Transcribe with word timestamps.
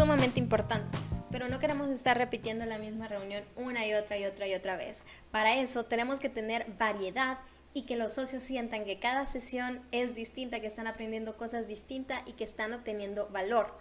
sumamente 0.00 0.40
importantes, 0.40 1.22
pero 1.30 1.48
no 1.48 1.58
queremos 1.58 1.90
estar 1.90 2.16
repitiendo 2.16 2.64
la 2.64 2.78
misma 2.78 3.06
reunión 3.06 3.44
una 3.54 3.86
y 3.86 3.92
otra 3.92 4.16
y 4.16 4.24
otra 4.24 4.48
y 4.48 4.54
otra 4.54 4.74
vez. 4.74 5.04
Para 5.30 5.56
eso 5.56 5.84
tenemos 5.84 6.18
que 6.18 6.30
tener 6.30 6.64
variedad 6.78 7.38
y 7.74 7.82
que 7.82 7.96
los 7.96 8.14
socios 8.14 8.42
sientan 8.42 8.86
que 8.86 8.98
cada 8.98 9.26
sesión 9.26 9.82
es 9.92 10.14
distinta, 10.14 10.60
que 10.60 10.68
están 10.68 10.86
aprendiendo 10.86 11.36
cosas 11.36 11.68
distintas 11.68 12.22
y 12.24 12.32
que 12.32 12.44
están 12.44 12.72
obteniendo 12.72 13.28
valor. 13.28 13.76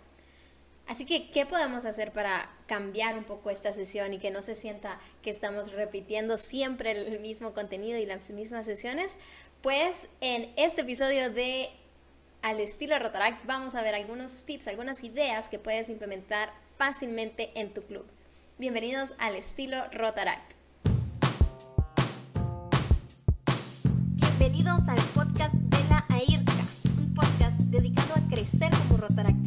Así 0.87 1.05
que, 1.05 1.31
¿qué 1.31 1.45
podemos 1.45 1.85
hacer 1.85 2.11
para 2.11 2.51
cambiar 2.67 3.17
un 3.17 3.23
poco 3.23 3.49
esta 3.49 3.71
sesión 3.71 4.11
y 4.11 4.17
que 4.17 4.29
no 4.29 4.41
se 4.41 4.55
sienta 4.55 4.99
que 5.21 5.29
estamos 5.29 5.71
repitiendo 5.71 6.37
siempre 6.37 6.91
el 6.91 7.21
mismo 7.21 7.53
contenido 7.53 7.97
y 7.97 8.05
las 8.05 8.29
mismas 8.31 8.65
sesiones? 8.65 9.17
Pues 9.61 10.09
en 10.19 10.51
este 10.57 10.81
episodio 10.81 11.29
de 11.29 11.69
Al 12.41 12.61
estilo 12.61 12.97
Rotaract 12.97 13.45
vamos 13.45 13.75
a 13.75 13.81
ver 13.81 13.95
algunos 13.95 14.45
tips, 14.45 14.69
algunas 14.69 15.03
ideas 15.03 15.49
que 15.49 15.59
puedes 15.59 15.89
implementar 15.89 16.49
fácilmente 16.77 17.51
en 17.59 17.73
tu 17.73 17.81
club. 17.83 18.05
Bienvenidos 18.57 19.13
al 19.17 19.35
estilo 19.35 19.75
Rotaract. 19.91 20.53
Bienvenidos 24.15 24.87
al 24.87 24.99
podcast 25.13 25.55
de 25.55 25.89
la 25.89 26.05
AIRCA, 26.07 26.53
un 26.97 27.13
podcast 27.13 27.59
dedicado 27.63 28.13
a 28.15 28.29
crecer 28.29 28.71
como 28.87 29.01
rotaractianos 29.01 29.38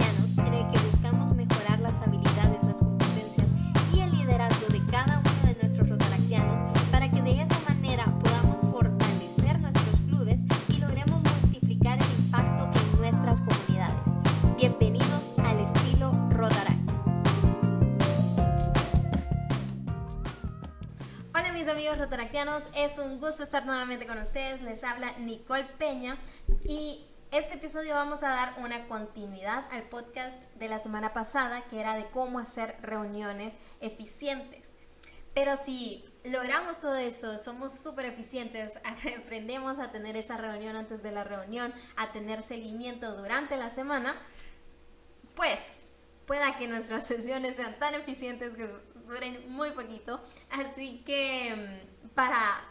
es 22.75 22.97
un 22.97 23.21
gusto 23.21 23.43
estar 23.43 23.67
nuevamente 23.67 24.07
con 24.07 24.17
ustedes. 24.17 24.63
Les 24.63 24.83
habla 24.85 25.13
Nicole 25.19 25.67
Peña 25.77 26.17
y 26.65 27.05
este 27.31 27.57
episodio 27.57 27.93
vamos 27.93 28.23
a 28.23 28.31
dar 28.31 28.55
una 28.57 28.87
continuidad 28.87 29.67
al 29.71 29.83
podcast 29.83 30.43
de 30.55 30.71
la 30.71 30.81
semana 30.81 31.13
pasada 31.13 31.61
que 31.69 31.79
era 31.79 31.95
de 31.95 32.09
cómo 32.09 32.39
hacer 32.39 32.79
reuniones 32.81 33.59
eficientes. 33.83 34.73
Pero 35.35 35.59
si 35.59 36.07
logramos 36.25 36.81
todo 36.81 36.97
eso, 36.97 37.39
somos 37.39 37.79
súper 37.79 38.07
eficientes, 38.07 38.79
aprendemos 39.19 39.79
a 39.79 39.93
tener 39.93 40.17
esa 40.17 40.39
reunión 40.39 40.75
antes 40.75 41.03
de 41.03 41.13
la 41.13 41.25
reunión, 41.25 41.75
a 41.97 42.13
tener 42.13 42.41
seguimiento 42.41 43.15
durante 43.15 43.59
la 43.59 43.69
semana, 43.69 44.17
pues 45.35 45.75
pueda 46.27 46.57
que 46.57 46.67
nuestras 46.67 47.07
sesiones 47.07 47.57
sean 47.57 47.79
tan 47.79 47.95
eficientes 47.95 48.57
que 48.57 48.71
duren 49.07 49.51
muy 49.51 49.73
poquito. 49.73 50.19
Así 50.51 51.03
que 51.05 51.55
mm, 51.55 52.02
para 52.15 52.63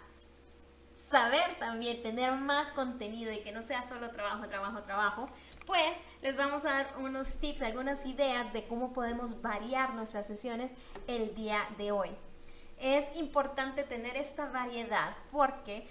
saber 0.96 1.58
también 1.60 2.02
tener 2.04 2.32
más 2.34 2.72
contenido 2.72 3.32
y 3.32 3.40
que 3.40 3.52
no 3.52 3.62
sea 3.62 3.84
solo 3.84 4.12
trabajo, 4.12 4.48
trabajo, 4.48 4.84
trabajo, 4.84 5.30
pues 5.66 6.06
les 6.22 6.36
vamos 6.36 6.66
a 6.66 6.72
dar 6.72 6.94
unos 7.00 7.38
tips, 7.38 7.62
algunas 7.62 8.06
ideas 8.06 8.54
de 8.54 8.68
cómo 8.68 8.94
podemos 8.94 9.42
variar 9.42 9.94
nuestras 9.94 10.28
sesiones 10.28 10.74
el 11.08 11.34
día 11.36 11.60
de 11.78 11.92
hoy. 11.92 12.10
Es 12.78 13.06
importante 13.16 13.84
tener 13.84 14.16
esta 14.16 14.46
variedad 14.46 15.16
porque 15.32 15.88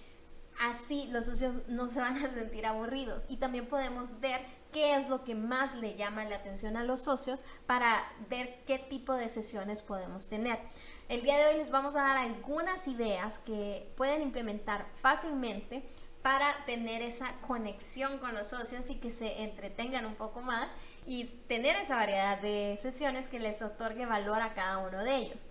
así 0.61 1.09
los 1.11 1.27
socios 1.27 1.69
no 1.69 1.89
se 1.89 2.01
van 2.01 2.17
a 2.25 2.33
sentir 2.33 2.67
aburridos 2.67 3.27
y 3.29 3.37
también 3.37 3.67
podemos 3.67 4.21
ver 4.21 4.41
qué 4.73 4.97
es 4.97 5.09
lo 5.09 5.25
que 5.25 5.35
más 5.35 5.75
le 5.75 5.95
llama 5.95 6.25
la 6.25 6.37
atención 6.37 6.77
a 6.77 6.85
los 6.85 7.03
socios 7.03 7.43
para 7.67 8.01
ver 8.29 8.63
qué 8.67 8.79
tipo 8.79 9.15
de 9.15 9.29
sesiones 9.29 9.83
podemos 9.83 10.29
tener. 10.29 10.59
El 11.09 11.23
día 11.23 11.39
de 11.39 11.47
hoy 11.47 11.59
les 11.59 11.71
vamos 11.71 11.97
a 11.97 12.03
dar 12.03 12.19
algunas 12.19 12.87
ideas 12.89 13.39
que 13.39 13.93
pueden 13.97 14.23
implementar 14.23 14.87
fácilmente 14.95 15.85
para 16.23 16.65
tener 16.67 17.03
esa 17.03 17.33
conexión 17.41 18.19
con 18.19 18.35
los 18.35 18.49
socios 18.49 18.91
y 18.91 18.97
que 18.97 19.11
se 19.11 19.43
entretengan 19.43 20.05
un 20.05 20.15
poco 20.15 20.43
más 20.43 20.71
y 21.07 21.25
tener 21.25 21.77
esa 21.77 21.95
variedad 21.95 22.39
de 22.41 22.79
sesiones 22.81 23.29
que 23.29 23.41
les 23.41 23.63
otorgue 23.63 24.07
valor 24.07 24.43
a 24.43 24.55
cada 24.55 24.79
uno 24.79 25.03
de 25.03 25.17
ellos. 25.17 25.47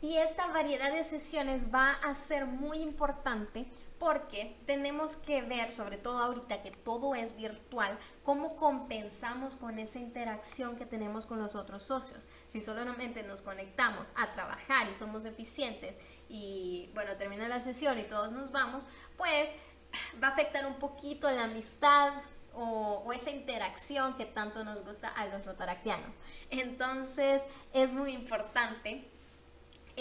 Y 0.00 0.16
esta 0.16 0.46
variedad 0.48 0.90
de 0.92 1.04
sesiones 1.04 1.72
va 1.72 1.92
a 1.92 2.14
ser 2.14 2.46
muy 2.46 2.78
importante 2.78 3.66
porque 4.00 4.58
tenemos 4.64 5.16
que 5.16 5.42
ver, 5.42 5.72
sobre 5.72 5.98
todo 5.98 6.20
ahorita 6.20 6.62
que 6.62 6.70
todo 6.70 7.14
es 7.14 7.36
virtual, 7.36 7.98
cómo 8.22 8.56
compensamos 8.56 9.56
con 9.56 9.78
esa 9.78 9.98
interacción 9.98 10.76
que 10.76 10.86
tenemos 10.86 11.26
con 11.26 11.38
los 11.38 11.54
otros 11.54 11.82
socios. 11.82 12.26
Si 12.48 12.62
solamente 12.62 13.22
nos 13.22 13.42
conectamos 13.42 14.14
a 14.16 14.32
trabajar 14.32 14.88
y 14.88 14.94
somos 14.94 15.26
eficientes 15.26 15.98
y 16.30 16.90
bueno, 16.94 17.14
termina 17.18 17.46
la 17.46 17.60
sesión 17.60 17.98
y 17.98 18.04
todos 18.04 18.32
nos 18.32 18.50
vamos, 18.52 18.86
pues 19.18 19.50
va 20.20 20.28
a 20.28 20.30
afectar 20.30 20.64
un 20.64 20.76
poquito 20.76 21.30
la 21.30 21.44
amistad, 21.44 22.14
o, 22.52 23.02
o, 23.04 23.12
esa 23.12 23.30
interacción 23.30 24.16
que 24.16 24.26
tanto 24.26 24.64
nos 24.64 24.82
gusta 24.82 25.08
a 25.08 25.26
los 25.26 25.46
rotaractianos. 25.46 26.18
Entonces 26.50 27.42
es 27.72 27.92
muy 27.92 28.12
importante 28.12 29.09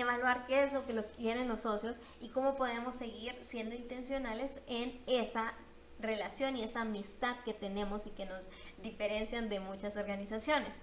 evaluar 0.01 0.45
qué 0.45 0.63
es 0.63 0.73
lo 0.73 0.85
que 0.85 0.93
lo 0.93 1.05
quieren 1.07 1.47
los 1.47 1.61
socios 1.61 1.99
y 2.19 2.29
cómo 2.29 2.55
podemos 2.55 2.95
seguir 2.95 3.35
siendo 3.41 3.75
intencionales 3.75 4.61
en 4.67 5.01
esa 5.07 5.53
relación 5.99 6.55
y 6.55 6.63
esa 6.63 6.81
amistad 6.81 7.35
que 7.43 7.53
tenemos 7.53 8.07
y 8.07 8.11
que 8.11 8.25
nos 8.25 8.49
diferencian 8.81 9.49
de 9.49 9.59
muchas 9.59 9.97
organizaciones. 9.97 10.81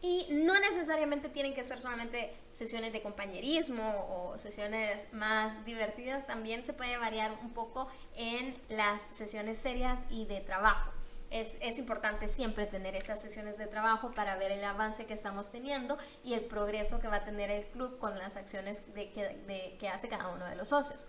Y 0.00 0.26
no 0.30 0.58
necesariamente 0.58 1.28
tienen 1.28 1.54
que 1.54 1.62
ser 1.62 1.78
solamente 1.78 2.32
sesiones 2.48 2.92
de 2.92 3.02
compañerismo 3.02 4.06
o 4.08 4.38
sesiones 4.38 5.06
más 5.12 5.64
divertidas, 5.64 6.26
también 6.26 6.64
se 6.64 6.72
puede 6.72 6.96
variar 6.98 7.38
un 7.40 7.50
poco 7.50 7.86
en 8.16 8.60
las 8.68 9.02
sesiones 9.10 9.58
serias 9.58 10.04
y 10.10 10.24
de 10.26 10.40
trabajo 10.40 10.90
es, 11.32 11.78
importante 11.78 12.28
siempre 12.28 12.66
tener 12.66 12.94
estas 12.94 13.20
sesiones 13.20 13.58
de 13.58 13.66
trabajo 13.66 14.12
para 14.12 14.36
ver 14.36 14.52
el 14.52 14.62
avance 14.64 15.06
que 15.06 15.14
estamos 15.14 15.50
teniendo 15.50 15.96
y 16.22 16.34
el 16.34 16.44
progreso 16.44 17.00
que 17.00 17.08
va 17.08 17.16
a 17.16 17.24
tener 17.24 17.50
el 17.50 17.66
club 17.66 17.98
con 17.98 18.16
las 18.18 18.36
acciones 18.36 18.94
de, 18.94 19.10
que, 19.10 19.76
que 19.78 19.88
hace 19.88 20.08
cada 20.08 20.28
uno 20.28 20.46
de 20.46 20.56
los 20.56 20.68
socios. 20.68 21.06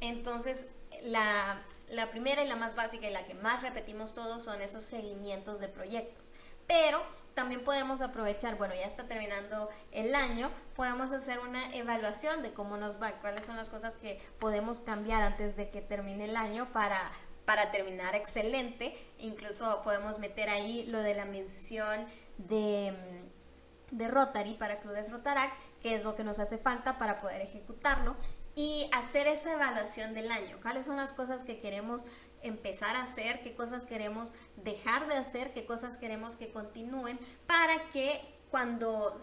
Entonces, 0.00 0.66
la, 1.04 1.62
la 1.88 2.10
primera 2.10 2.44
y 2.44 2.48
la 2.48 2.56
más 2.56 2.74
básica 2.74 3.08
y 3.08 3.12
la 3.12 3.26
que 3.26 3.34
más 3.34 3.62
repetimos 3.62 4.12
todos 4.12 4.42
son 4.42 4.60
esos 4.60 4.84
seguimientos 4.84 5.58
de 5.58 5.68
proyectos. 5.68 6.24
Pero 6.66 7.02
también 7.34 7.64
podemos 7.64 8.02
aprovechar, 8.02 8.56
bueno, 8.56 8.74
ya 8.74 8.86
está 8.86 9.04
terminando 9.04 9.70
el 9.90 10.14
año, 10.14 10.50
podemos 10.74 11.12
hacer 11.12 11.40
una 11.40 11.74
evaluación 11.74 12.42
de 12.42 12.52
cómo 12.52 12.76
nos 12.76 13.00
va, 13.00 13.12
cuáles 13.20 13.44
son 13.44 13.56
las 13.56 13.70
cosas 13.70 13.96
que 13.96 14.20
podemos 14.38 14.80
cambiar 14.80 15.22
antes 15.22 15.56
de 15.56 15.70
que 15.70 15.80
termine 15.80 16.26
el 16.26 16.36
año 16.36 16.70
para 16.72 17.10
para 17.44 17.70
terminar 17.70 18.14
excelente. 18.14 18.94
Incluso 19.18 19.82
podemos 19.82 20.18
meter 20.18 20.48
ahí 20.48 20.84
lo 20.86 21.00
de 21.00 21.14
la 21.14 21.24
mención 21.24 22.06
de, 22.38 22.92
mm, 22.92 23.96
de 23.96 24.08
Rotary 24.08 24.54
para 24.54 24.80
Clubes 24.80 25.10
Rotarac, 25.10 25.52
que 25.80 25.94
es 25.94 26.04
lo 26.04 26.14
que 26.14 26.24
nos 26.24 26.38
hace 26.38 26.58
falta 26.58 26.98
para 26.98 27.18
poder 27.18 27.40
ejecutarlo 27.40 28.16
y 28.54 28.88
hacer 28.92 29.26
esa 29.26 29.52
evaluación 29.52 30.14
del 30.14 30.30
año. 30.30 30.58
¿Cuáles 30.60 30.86
son 30.86 30.96
las 30.96 31.12
cosas 31.12 31.42
que 31.42 31.58
queremos 31.58 32.04
empezar 32.42 32.96
a 32.96 33.02
hacer? 33.02 33.42
¿Qué 33.42 33.54
cosas 33.54 33.86
queremos 33.86 34.34
dejar 34.56 35.08
de 35.08 35.14
hacer? 35.14 35.52
¿Qué 35.52 35.64
cosas 35.64 35.96
queremos 35.96 36.36
que 36.36 36.52
continúen? 36.52 37.18
Para 37.46 37.88
que 37.88 38.20
cuando 38.50 39.16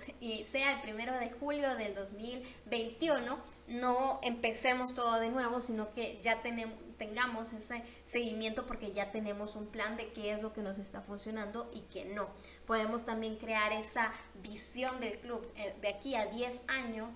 sea 0.43 0.73
el 0.73 0.81
primero 0.81 1.15
de 1.19 1.29
julio 1.29 1.75
del 1.75 1.93
2021 1.93 3.37
no 3.67 4.19
empecemos 4.23 4.95
todo 4.95 5.19
de 5.19 5.29
nuevo, 5.29 5.61
sino 5.61 5.91
que 5.91 6.19
ya 6.21 6.41
tenemos 6.41 6.73
tengamos 6.99 7.53
ese 7.53 7.83
seguimiento 8.05 8.67
porque 8.67 8.91
ya 8.91 9.11
tenemos 9.11 9.55
un 9.55 9.65
plan 9.65 9.97
de 9.97 10.09
qué 10.11 10.31
es 10.31 10.43
lo 10.43 10.53
que 10.53 10.61
nos 10.61 10.77
está 10.77 11.01
funcionando 11.01 11.71
y 11.73 11.79
qué 11.91 12.05
no. 12.05 12.27
Podemos 12.67 13.05
también 13.05 13.37
crear 13.37 13.71
esa 13.71 14.11
visión 14.43 14.99
del 14.99 15.17
club 15.17 15.51
eh, 15.55 15.75
de 15.81 15.87
aquí 15.87 16.13
a 16.13 16.27
10 16.27 16.61
años, 16.67 17.09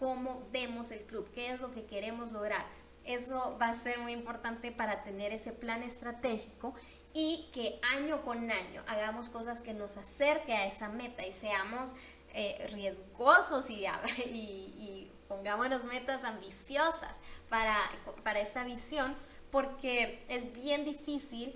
cómo 0.00 0.48
vemos 0.50 0.90
el 0.90 1.04
club, 1.04 1.30
qué 1.32 1.50
es 1.50 1.60
lo 1.60 1.70
que 1.70 1.84
queremos 1.84 2.32
lograr. 2.32 2.66
Eso 3.04 3.56
va 3.60 3.68
a 3.68 3.74
ser 3.74 3.98
muy 4.00 4.12
importante 4.12 4.72
para 4.72 5.04
tener 5.04 5.32
ese 5.32 5.52
plan 5.52 5.82
estratégico 5.82 6.74
y 7.14 7.48
que 7.52 7.80
año 7.96 8.22
con 8.22 8.50
año 8.50 8.82
hagamos 8.86 9.28
cosas 9.28 9.62
que 9.62 9.72
nos 9.72 9.96
acerque 9.96 10.52
a 10.52 10.66
esa 10.66 10.88
meta 10.88 11.26
y 11.26 11.32
seamos 11.32 11.94
eh, 12.34 12.66
riesgosos 12.72 13.70
y, 13.70 13.84
y 14.26 14.97
pongámonos 15.28 15.84
metas 15.84 16.24
ambiciosas 16.24 17.18
para, 17.48 17.76
para 18.24 18.40
esta 18.40 18.64
visión, 18.64 19.14
porque 19.50 20.18
es 20.28 20.52
bien 20.52 20.84
difícil 20.84 21.54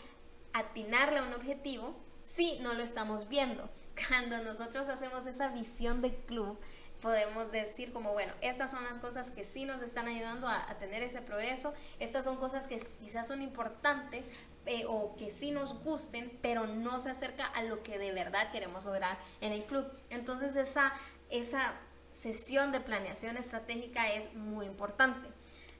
atinarle 0.52 1.18
a 1.18 1.22
un 1.24 1.32
objetivo 1.32 1.94
si 2.22 2.58
no 2.60 2.74
lo 2.74 2.82
estamos 2.82 3.28
viendo. 3.28 3.68
Cuando 4.08 4.38
nosotros 4.42 4.88
hacemos 4.88 5.26
esa 5.26 5.48
visión 5.48 6.00
de 6.02 6.14
club, 6.14 6.58
podemos 7.00 7.50
decir 7.50 7.92
como, 7.92 8.12
bueno, 8.12 8.32
estas 8.40 8.70
son 8.70 8.84
las 8.84 9.00
cosas 9.00 9.30
que 9.30 9.42
sí 9.42 9.64
nos 9.64 9.82
están 9.82 10.06
ayudando 10.06 10.46
a, 10.46 10.64
tener 10.78 11.02
ese 11.02 11.20
progreso, 11.20 11.74
estas 11.98 12.24
son 12.24 12.36
cosas 12.36 12.68
que 12.68 12.78
quizás 13.00 13.26
son 13.26 13.42
importantes 13.42 14.30
eh, 14.66 14.84
o 14.86 15.16
que 15.16 15.30
sí 15.30 15.50
nos 15.50 15.82
gusten, 15.82 16.38
pero 16.40 16.66
no 16.68 17.00
se 17.00 17.10
acerca 17.10 17.44
a 17.44 17.64
lo 17.64 17.82
que 17.82 17.98
de 17.98 18.12
verdad 18.12 18.52
queremos 18.52 18.84
lograr 18.84 19.18
en 19.40 19.52
el 19.52 19.64
club. 19.64 19.84
Entonces 20.10 20.54
esa, 20.54 20.92
esa 21.28 21.74
sesión 22.12 22.70
de 22.70 22.80
planeación 22.80 23.36
estratégica 23.36 24.12
es 24.12 24.32
muy 24.34 24.66
importante. 24.66 25.28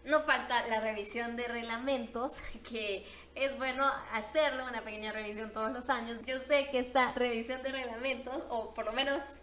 No 0.05 0.21
falta 0.21 0.67
la 0.67 0.81
revisión 0.81 1.37
de 1.37 1.47
reglamentos, 1.47 2.41
que 2.69 3.07
es 3.35 3.57
bueno 3.57 3.85
hacerlo, 4.13 4.65
una 4.69 4.83
pequeña 4.83 5.13
revisión 5.13 5.53
todos 5.53 5.71
los 5.71 5.89
años. 5.89 6.23
Yo 6.25 6.41
sé 6.41 6.69
que 6.71 6.81
esta 6.81 7.13
revisión 7.13 7.63
de 7.63 7.71
reglamentos, 7.71 8.45
o 8.49 8.75
por 8.75 8.85
lo 8.85 8.93
menos 8.93 9.39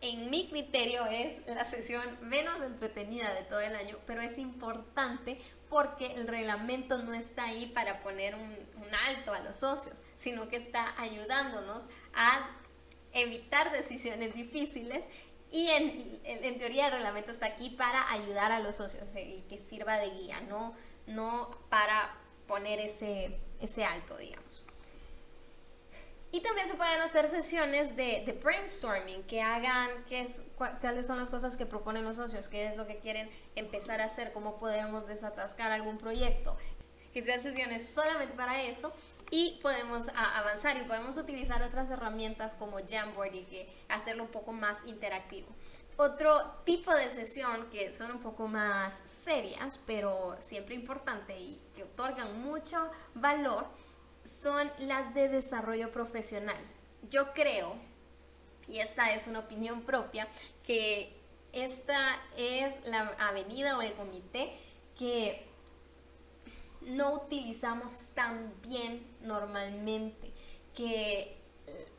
en 0.00 0.30
mi 0.30 0.48
criterio 0.48 1.06
es 1.06 1.46
la 1.46 1.64
sesión 1.64 2.02
menos 2.20 2.60
entretenida 2.60 3.32
de 3.34 3.42
todo 3.42 3.60
el 3.60 3.74
año, 3.74 3.98
pero 4.06 4.20
es 4.20 4.38
importante 4.38 5.40
porque 5.68 6.14
el 6.14 6.28
reglamento 6.28 6.98
no 7.02 7.12
está 7.14 7.44
ahí 7.46 7.66
para 7.66 8.00
poner 8.00 8.34
un, 8.34 8.76
alto 9.08 9.32
a 9.32 9.40
los 9.40 9.56
socios, 9.56 10.04
sino 10.14 10.48
que 10.48 10.56
está 10.56 10.94
ayudándonos 11.00 11.88
a 12.14 12.48
evitar 13.12 13.72
decisiones 13.72 14.32
difíciles 14.32 15.04
y 15.52 15.68
en, 15.68 16.20
en, 16.24 16.58
teoría 16.58 16.86
el 16.86 16.92
reglamento 16.92 17.30
está 17.30 17.46
aquí 17.46 17.70
para 17.70 18.10
ayudar 18.12 18.52
a 18.52 18.60
los 18.60 18.76
socios 18.76 19.08
y 19.16 19.42
que 19.48 19.58
sirva 19.58 19.98
de 19.98 20.10
guía, 20.10 20.40
no, 20.42 20.74
no 21.06 21.50
para 21.68 22.14
poner 22.46 22.80
ese, 22.80 23.38
ese 23.60 23.84
alto, 23.84 24.16
digamos. 24.16 24.64
Y 26.32 26.40
también 26.40 26.68
se 26.68 26.74
pueden 26.74 27.00
hacer 27.00 27.28
sesiones 27.28 27.96
de, 27.96 28.38
brainstorming, 28.42 29.22
que 29.22 29.40
hagan 29.40 29.88
qué 30.06 30.20
es, 30.20 30.42
cuáles 30.56 31.06
son 31.06 31.18
las 31.18 31.30
cosas 31.30 31.56
que 31.56 31.64
proponen 31.64 32.04
los 32.04 32.16
socios, 32.16 32.48
qué 32.48 32.66
es 32.66 32.76
lo 32.76 32.86
que 32.86 32.98
quieren 32.98 33.30
empezar 33.54 34.00
a 34.00 34.04
hacer, 34.04 34.32
cómo 34.32 34.58
podemos 34.58 35.06
desatascar 35.06 35.72
algún 35.72 35.96
proyecto. 35.96 36.56
Que 37.14 37.22
sean 37.22 37.40
sesiones 37.40 37.88
solamente 37.88 38.34
para 38.34 38.62
eso 38.62 38.92
y 39.30 39.58
podemos 39.62 40.08
avanzar 40.14 40.76
y 40.76 40.84
podemos 40.84 41.16
utilizar 41.16 41.62
otras 41.62 41.90
herramientas 41.90 42.54
como 42.54 42.78
Jamboard 42.86 43.34
y 43.34 43.66
hacerlo 43.88 44.24
un 44.24 44.30
poco 44.30 44.52
más 44.52 44.84
interactivo. 44.86 45.48
Otro 45.98 46.60
tipo 46.64 46.94
de 46.94 47.08
sesión 47.08 47.70
que 47.70 47.92
son 47.92 48.10
un 48.12 48.20
poco 48.20 48.46
más 48.46 49.00
serias, 49.04 49.80
pero 49.86 50.36
siempre 50.38 50.74
importante 50.74 51.34
y 51.38 51.60
que 51.74 51.84
otorgan 51.84 52.40
mucho 52.40 52.90
valor, 53.14 53.66
son 54.24 54.70
las 54.78 55.14
de 55.14 55.28
desarrollo 55.28 55.90
profesional. 55.90 56.58
Yo 57.08 57.32
creo, 57.32 57.76
y 58.68 58.80
esta 58.80 59.14
es 59.14 59.26
una 59.26 59.38
opinión 59.38 59.82
propia, 59.82 60.28
que 60.64 61.16
esta 61.52 62.20
es 62.36 62.74
la 62.84 63.08
avenida 63.18 63.78
o 63.78 63.82
el 63.82 63.94
comité 63.94 64.52
que 64.98 65.45
no 66.86 67.14
utilizamos 67.14 68.10
tan 68.14 68.52
bien 68.62 69.06
normalmente, 69.20 70.32
que 70.74 71.36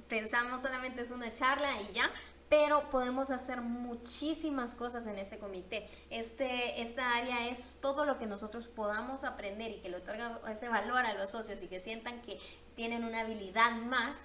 pensamos 0.08 0.62
solamente 0.62 1.02
es 1.02 1.12
una 1.12 1.32
charla 1.34 1.70
y 1.82 1.94
ya, 1.94 2.10
pero 2.50 2.90
podemos 2.90 3.30
hacer 3.30 3.62
muchísimas 3.62 4.74
cosas 4.74 5.06
en 5.06 5.18
este 5.18 5.38
comité. 5.38 5.90
Este, 6.10 6.82
esta 6.82 7.18
área 7.18 7.50
es 7.50 7.78
todo 7.82 8.06
lo 8.06 8.18
que 8.18 8.26
nosotros 8.26 8.70
podamos 8.70 9.26
aprender 9.26 9.72
y 9.72 9.82
que 9.82 9.90
le 9.90 9.98
otorga 9.98 10.40
ese 10.50 10.70
valor 10.70 11.06
a 11.06 11.14
los 11.16 11.32
socios 11.32 11.62
y 11.62 11.68
que 11.68 11.82
sientan 11.82 12.22
que 12.22 12.40
tienen 12.76 13.04
una 13.04 13.22
habilidad 13.22 13.72
más, 13.72 14.24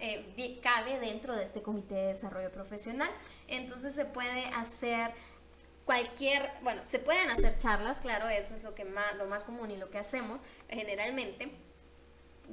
eh, 0.00 0.60
cabe 0.62 0.98
dentro 0.98 1.36
de 1.36 1.44
este 1.44 1.62
comité 1.62 1.94
de 1.94 2.06
desarrollo 2.08 2.50
profesional. 2.50 3.10
Entonces 3.48 3.94
se 3.94 4.06
puede 4.06 4.46
hacer 4.46 5.12
cualquier, 5.84 6.50
bueno, 6.62 6.84
se 6.84 6.98
pueden 6.98 7.30
hacer 7.30 7.56
charlas, 7.56 8.00
claro, 8.00 8.28
eso 8.28 8.54
es 8.54 8.62
lo, 8.62 8.74
que 8.74 8.84
más, 8.84 9.14
lo 9.16 9.26
más 9.26 9.44
común 9.44 9.70
y 9.70 9.76
lo 9.76 9.90
que 9.90 9.98
hacemos 9.98 10.42
generalmente 10.68 11.52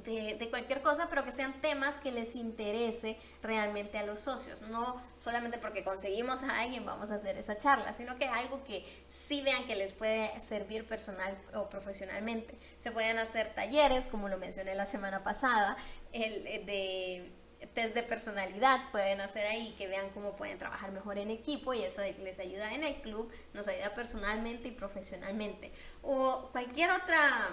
de, 0.04 0.48
cualquier 0.50 0.82
cosa, 0.82 1.06
pero 1.08 1.24
que 1.24 1.32
sean 1.32 1.60
temas 1.60 1.98
que 1.98 2.10
les 2.10 2.36
interese 2.36 3.16
realmente 3.42 3.98
a 3.98 4.04
los 4.04 4.20
socios. 4.20 4.62
No 4.62 4.96
solamente 5.16 5.58
porque 5.58 5.84
conseguimos 5.84 6.42
a 6.42 6.60
alguien 6.60 6.84
vamos 6.84 7.10
a 7.10 7.16
hacer 7.16 7.36
esa 7.36 7.58
charla, 7.58 7.92
sino 7.92 8.16
que 8.18 8.26
algo 8.26 8.62
que 8.64 8.84
sí 9.08 9.42
vean 9.42 9.66
que 9.66 9.76
les 9.76 9.92
puede 9.92 10.40
servir 10.40 10.86
personal 10.86 11.36
o 11.54 11.68
profesionalmente. 11.68 12.54
Se 12.78 12.92
pueden 12.92 13.18
hacer 13.18 13.54
talleres, 13.54 14.08
como 14.08 14.28
lo 14.28 14.38
mencioné 14.38 14.74
la 14.74 14.86
semana 14.86 15.22
pasada, 15.22 15.76
el 16.12 16.46
eh, 16.46 16.62
de 16.64 17.39
test 17.74 17.94
de 17.94 18.02
personalidad 18.02 18.90
pueden 18.90 19.20
hacer 19.20 19.46
ahí, 19.46 19.74
que 19.76 19.86
vean 19.86 20.10
cómo 20.10 20.36
pueden 20.36 20.58
trabajar 20.58 20.92
mejor 20.92 21.18
en 21.18 21.30
equipo 21.30 21.74
y 21.74 21.82
eso 21.82 22.02
les 22.22 22.38
ayuda 22.38 22.74
en 22.74 22.84
el 22.84 22.94
club, 23.02 23.30
nos 23.52 23.68
ayuda 23.68 23.94
personalmente 23.94 24.68
y 24.68 24.72
profesionalmente. 24.72 25.70
O 26.02 26.48
cualquier 26.52 26.90
otra 26.90 27.50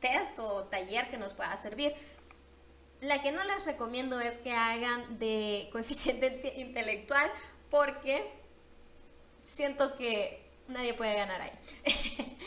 test 0.00 0.38
o 0.38 0.64
taller 0.64 1.10
que 1.10 1.18
nos 1.18 1.34
pueda 1.34 1.56
servir. 1.56 1.94
La 3.00 3.22
que 3.22 3.30
no 3.32 3.44
les 3.44 3.64
recomiendo 3.66 4.20
es 4.20 4.38
que 4.38 4.52
hagan 4.52 5.18
de 5.18 5.68
coeficiente 5.72 6.54
intelectual 6.56 7.30
porque 7.70 8.32
siento 9.42 9.96
que 9.96 10.47
nadie 10.68 10.94
puede 10.94 11.14
ganar 11.16 11.40
ahí. 11.40 11.50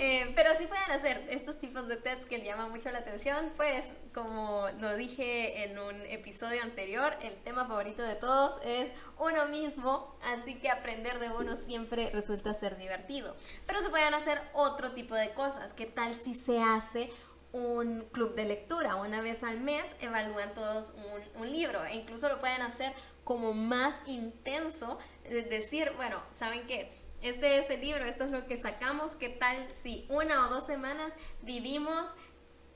Eh, 0.00 0.32
pero 0.36 0.50
sí 0.56 0.68
pueden 0.68 0.92
hacer 0.92 1.26
estos 1.28 1.58
tipos 1.58 1.88
de 1.88 1.96
test 1.96 2.22
que 2.22 2.40
llaman 2.40 2.70
mucho 2.70 2.88
la 2.92 2.98
atención, 2.98 3.52
pues 3.56 3.92
como 4.14 4.68
lo 4.78 4.94
dije 4.94 5.64
en 5.64 5.76
un 5.76 6.00
episodio 6.02 6.62
anterior, 6.62 7.16
el 7.20 7.34
tema 7.42 7.66
favorito 7.66 8.04
de 8.04 8.14
todos 8.14 8.60
es 8.64 8.92
uno 9.18 9.46
mismo, 9.46 10.16
así 10.22 10.54
que 10.54 10.70
aprender 10.70 11.18
de 11.18 11.30
uno 11.30 11.56
siempre 11.56 12.10
resulta 12.10 12.54
ser 12.54 12.76
divertido. 12.76 13.36
Pero 13.66 13.82
se 13.82 13.90
pueden 13.90 14.14
hacer 14.14 14.40
otro 14.52 14.92
tipo 14.92 15.16
de 15.16 15.30
cosas, 15.34 15.72
¿qué 15.72 15.86
tal 15.86 16.14
si 16.14 16.32
se 16.32 16.62
hace 16.62 17.10
un 17.50 18.06
club 18.12 18.34
de 18.34 18.44
lectura. 18.44 18.96
Una 18.96 19.22
vez 19.22 19.42
al 19.42 19.60
mes 19.60 19.96
evalúan 20.00 20.52
todos 20.54 20.92
un, 20.94 21.42
un, 21.42 21.50
libro 21.50 21.82
e 21.86 21.94
incluso 21.94 22.28
lo 22.28 22.38
pueden 22.38 22.60
hacer 22.60 22.92
como 23.24 23.54
más 23.54 23.96
intenso, 24.06 24.98
es 25.24 25.48
decir, 25.48 25.92
bueno, 25.96 26.22
¿saben 26.30 26.66
qué? 26.66 27.07
Este 27.22 27.58
es 27.58 27.68
el 27.70 27.80
libro, 27.80 28.04
esto 28.04 28.24
es 28.24 28.30
lo 28.30 28.46
que 28.46 28.58
sacamos, 28.58 29.16
¿qué 29.16 29.28
tal 29.28 29.70
si 29.70 30.06
una 30.08 30.46
o 30.46 30.50
dos 30.50 30.66
semanas 30.66 31.14
vivimos 31.42 32.14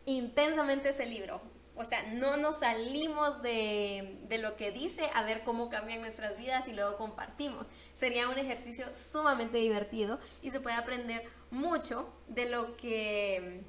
intensamente 0.05 0.89
ese 0.89 1.07
libro? 1.07 1.41
O 1.75 1.85
sea, 1.85 2.03
no 2.15 2.37
nos 2.37 2.59
salimos 2.59 3.41
de, 3.41 4.19
de, 4.29 4.39
lo 4.39 4.57
que 4.57 4.73
dice 4.73 5.09
a 5.15 5.23
ver 5.23 5.43
cómo 5.43 5.71
cambian 5.71 6.01
nuestras 6.01 6.37
vidas 6.37 6.69
y 6.69 6.75
luego 6.75 6.97
compartimos. 6.97 7.67
Sería 7.95 8.29
un 8.29 8.37
ejercicio 8.37 8.93
sumamente 8.95 9.57
divertido 9.59 10.19
y 10.43 10.51
se 10.51 10.61
puede 10.61 10.77
aprender 10.77 11.25
mucho 11.51 12.13
de 12.29 12.51
lo 12.51 12.77
que 12.77 13.65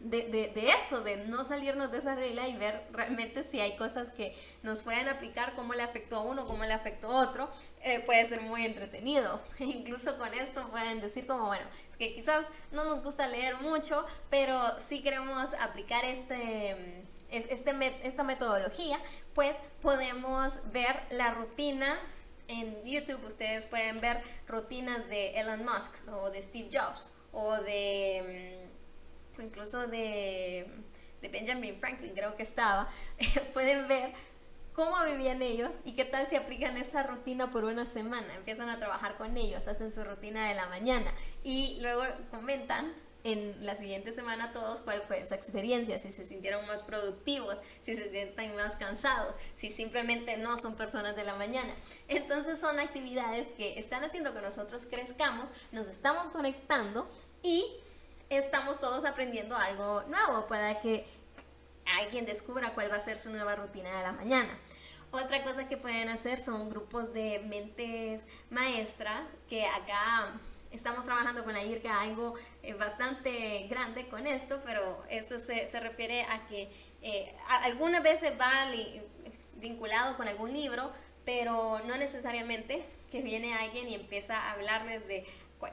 de, 0.00 0.22
de, 0.28 0.68
eso, 0.70 1.02
de 1.02 1.18
no 1.26 1.44
salirnos 1.44 1.90
de 1.92 1.98
esa 1.98 2.14
regla 2.14 2.48
y 2.48 2.56
ver 2.56 2.86
realmente 2.92 3.44
si 3.44 3.60
hay 3.60 3.76
cosas 3.76 4.10
que 4.10 4.34
nos 4.62 4.82
pueden 4.82 5.08
aplicar, 5.08 5.54
cómo 5.54 5.74
le 5.74 5.82
afectó 5.82 6.16
a 6.16 6.22
uno, 6.22 6.46
cómo 6.46 6.64
le 6.64 6.72
afectó 6.72 7.08
a 7.08 7.28
otro, 7.28 7.50
eh, 7.82 8.00
puede 8.00 8.24
ser 8.26 8.40
muy 8.40 8.64
entretenido. 8.64 9.40
E 9.58 9.64
incluso 9.66 10.16
con 10.18 10.32
esto 10.34 10.68
pueden 10.70 11.00
decir 11.00 11.26
como, 11.26 11.46
bueno, 11.46 11.66
que 11.98 12.14
quizás 12.14 12.50
no 12.72 12.84
nos 12.84 13.02
gusta 13.02 13.26
leer 13.26 13.56
mucho, 13.56 14.06
pero 14.30 14.78
si 14.78 15.02
queremos 15.02 15.52
aplicar 15.54 16.04
este, 16.04 17.04
este, 17.30 17.98
esta 18.02 18.24
metodología, 18.24 18.98
pues 19.34 19.58
podemos 19.80 20.60
ver 20.72 20.96
la 21.10 21.30
rutina 21.32 21.98
en 22.48 22.82
YouTube 22.84 23.24
ustedes 23.24 23.64
pueden 23.66 24.00
ver 24.00 24.20
rutinas 24.48 25.08
de 25.08 25.38
Elon 25.38 25.64
Musk 25.64 25.92
o 26.08 26.30
de 26.30 26.42
Steve 26.42 26.68
Jobs 26.72 27.12
o 27.32 27.54
de 27.58 28.59
incluso 29.42 29.86
de, 29.86 30.66
Benjamin 31.20 31.76
Franklin, 31.76 32.12
creo 32.14 32.36
que 32.36 32.42
estaba, 32.42 32.88
pueden 33.52 33.86
ver 33.88 34.12
cómo 34.72 34.94
vivían 35.04 35.42
ellos 35.42 35.80
y 35.84 35.94
qué 35.94 36.04
tal 36.04 36.26
si 36.26 36.36
aplican 36.36 36.76
esa 36.76 37.02
rutina 37.02 37.50
por 37.50 37.64
una 37.64 37.86
semana. 37.86 38.26
Empiezan 38.36 38.68
a 38.68 38.78
trabajar 38.78 39.16
con 39.16 39.36
ellos, 39.36 39.66
hacen 39.66 39.92
su 39.92 40.04
rutina 40.04 40.48
de 40.48 40.54
la 40.54 40.66
mañana 40.66 41.12
y 41.44 41.78
luego 41.80 42.02
comentan 42.30 42.94
en 43.24 43.54
la 43.66 43.76
siguiente 43.76 44.12
semana 44.12 44.52
todos 44.52 44.80
cuál 44.80 45.02
fue 45.02 45.20
esa 45.20 45.34
experiencia, 45.34 45.98
si 45.98 46.10
se 46.10 46.24
sintieron 46.24 46.66
más 46.66 46.82
productivos, 46.82 47.60
si 47.80 47.94
se 47.94 48.08
sienten 48.08 48.54
más 48.56 48.76
cansados, 48.76 49.36
si 49.54 49.70
simplemente 49.70 50.36
no 50.36 50.56
son 50.56 50.74
personas 50.74 51.16
de 51.16 51.24
la 51.24 51.34
mañana. 51.34 51.74
Entonces 52.08 52.58
son 52.58 52.78
actividades 52.78 53.48
que 53.48 53.78
están 53.78 54.04
haciendo 54.04 54.32
que 54.34 54.40
nosotros 54.40 54.86
crezcamos, 54.86 55.52
nos 55.72 55.88
estamos 55.88 56.30
conectando 56.30 57.10
y 57.42 57.66
estamos 58.30 58.80
todos 58.80 59.04
aprendiendo 59.04 59.56
algo 59.56 60.02
nuevo. 60.04 60.46
Puede 60.46 60.80
que 60.80 61.04
alguien 62.00 62.24
descubra 62.24 62.72
cuál 62.74 62.90
va 62.90 62.96
a 62.96 63.00
ser 63.00 63.18
su 63.18 63.30
nueva 63.30 63.56
rutina 63.56 63.94
de 63.96 64.02
la 64.02 64.12
mañana. 64.12 64.56
Otra 65.10 65.42
cosa 65.42 65.68
que 65.68 65.76
pueden 65.76 66.08
hacer 66.08 66.40
son 66.40 66.70
grupos 66.70 67.12
de 67.12 67.40
mentes 67.40 68.28
maestras, 68.48 69.22
que 69.48 69.66
acá 69.66 70.38
estamos 70.70 71.04
trabajando 71.04 71.42
con 71.42 71.52
la 71.52 71.64
IRCA 71.64 72.00
algo 72.00 72.34
eh, 72.62 72.74
bastante 72.74 73.66
grande 73.68 74.08
con 74.08 74.28
esto, 74.28 74.60
pero 74.64 75.02
esto 75.10 75.40
se, 75.40 75.66
se 75.66 75.80
refiere 75.80 76.22
a 76.22 76.46
que 76.46 76.70
eh, 77.02 77.34
algunas 77.48 78.04
veces 78.04 78.32
va 78.40 78.70
vinculado 79.56 80.16
con 80.16 80.28
algún 80.28 80.52
libro, 80.52 80.92
pero 81.24 81.80
no 81.86 81.96
necesariamente 81.96 82.84
que 83.10 83.20
viene 83.20 83.54
alguien 83.54 83.88
y 83.88 83.94
empieza 83.94 84.36
a 84.36 84.52
hablarles 84.52 85.08
de, 85.08 85.26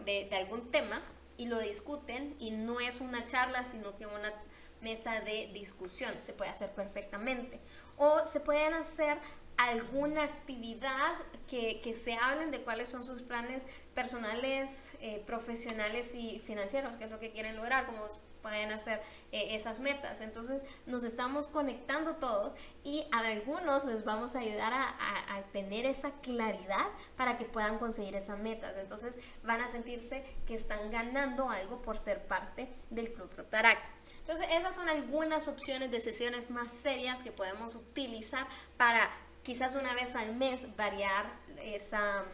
de, 0.03 0.35
algún 0.35 0.71
tema 0.71 1.03
y 1.37 1.47
lo 1.47 1.59
discuten 1.59 2.35
y 2.39 2.51
no 2.51 2.79
es 2.79 3.01
una 3.01 3.23
charla, 3.23 3.63
sino 3.63 3.95
que 3.97 4.05
una 4.05 4.33
mesa 4.81 5.21
de 5.21 5.49
discusión, 5.53 6.13
se 6.19 6.33
puede 6.33 6.51
hacer 6.51 6.71
perfectamente. 6.71 7.59
O 7.97 8.27
se 8.27 8.39
pueden 8.39 8.73
hacer 8.73 9.17
alguna 9.57 10.23
actividad 10.23 11.15
que, 11.47 11.81
que, 11.81 11.95
se 11.95 12.13
hablen 12.13 12.51
de 12.51 12.61
cuáles 12.61 12.89
son 12.89 13.03
sus 13.03 13.23
planes 13.23 13.65
personales, 13.95 14.91
eh, 15.01 15.23
profesionales 15.25 16.13
y 16.13 16.39
financieros, 16.39 16.97
que 16.97 17.05
es 17.05 17.11
lo 17.11 17.19
que 17.19 17.31
quieren 17.31 17.55
lograr, 17.55 17.87
como 17.87 18.03
pueden 18.41 18.71
hacer 18.71 19.01
eh, 19.31 19.55
esas 19.55 19.79
metas. 19.79 20.21
Entonces 20.21 20.63
nos 20.85 21.03
estamos 21.03 21.47
conectando 21.47 22.15
todos 22.15 22.55
y 22.83 23.05
a 23.11 23.19
algunos 23.19 23.85
les 23.85 24.03
vamos 24.03 24.35
a 24.35 24.39
ayudar 24.39 24.73
a, 24.73 24.87
a, 25.35 25.41
tener 25.51 25.85
esa 25.85 26.11
claridad 26.21 26.87
para 27.15 27.37
que 27.37 27.45
puedan 27.45 27.77
conseguir 27.79 28.15
esas 28.15 28.39
metas. 28.39 28.77
Entonces 28.77 29.19
van 29.43 29.61
a 29.61 29.67
sentirse 29.67 30.23
que 30.45 30.55
están 30.55 30.91
ganando 30.91 31.49
algo 31.49 31.81
por 31.81 31.97
ser 31.97 32.25
parte 32.27 32.69
del 32.89 33.11
Club 33.13 33.29
Rotaract. 33.35 33.87
Entonces 34.19 34.47
esas 34.51 34.75
son 34.75 34.89
algunas 34.89 35.47
opciones 35.47 35.89
de 35.91 36.01
sesiones 36.01 36.49
más 36.49 36.71
serias 36.71 37.21
que 37.21 37.31
podemos 37.31 37.75
utilizar 37.75 38.47
para 38.75 39.09
quizás 39.43 39.75
una 39.75 39.93
vez 39.93 40.15
al 40.15 40.35
mes 40.35 40.75
variar 40.75 41.31
esa, 41.61 42.25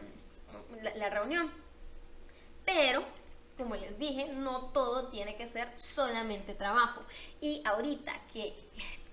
la, 0.82 0.94
la 0.96 1.10
reunión. 1.10 1.52
Pero 2.64 3.04
como 3.56 3.76
les 3.76 3.98
dije, 3.98 4.26
no 4.34 4.66
todo 4.66 5.08
tiene 5.08 5.36
que 5.36 5.46
ser 5.46 5.70
solamente 5.76 6.54
trabajo. 6.54 7.02
Y 7.40 7.62
ahorita 7.64 8.12
que 8.32 8.54